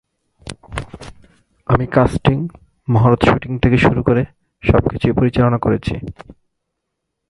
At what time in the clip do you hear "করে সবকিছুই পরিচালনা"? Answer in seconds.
4.03-5.57